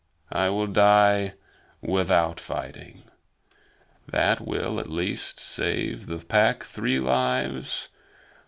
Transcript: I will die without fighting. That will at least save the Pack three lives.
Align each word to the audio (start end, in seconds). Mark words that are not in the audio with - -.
I 0.31 0.49
will 0.49 0.65
die 0.65 1.33
without 1.79 2.39
fighting. 2.39 3.03
That 4.07 4.41
will 4.43 4.79
at 4.79 4.89
least 4.89 5.39
save 5.39 6.07
the 6.07 6.17
Pack 6.17 6.63
three 6.63 6.99
lives. 6.99 7.89